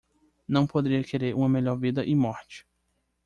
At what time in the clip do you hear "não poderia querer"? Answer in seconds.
0.47-1.35